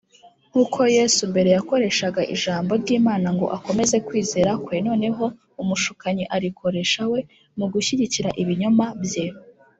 Nkuko 0.49 0.79
Yesu 0.97 1.21
mbere 1.31 1.49
yakoreshaga 1.57 2.21
ijambo 2.35 2.71
ry’Imana 2.81 3.27
ngo 3.35 3.45
akomeze 3.57 3.95
kwizera 4.07 4.51
kwe, 4.63 4.75
noneho 4.87 5.23
umushukanyi 5.61 6.23
arikoresha 6.35 7.01
we 7.11 7.19
mu 7.57 7.65
gushyigikira 7.73 8.29
ibinyoma 8.41 8.85
bye. 9.03 9.25